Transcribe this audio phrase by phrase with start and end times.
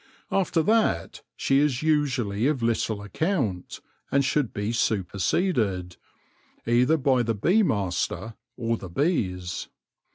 [0.31, 3.81] After that she is usually of little account,
[4.11, 5.95] and should be superseded,
[6.65, 9.67] either by the bee master or the bees.